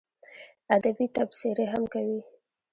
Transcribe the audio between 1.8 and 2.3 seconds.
کوي.